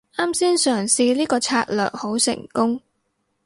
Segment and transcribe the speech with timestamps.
[0.15, 2.81] 啱先嘗試呢個策略好成功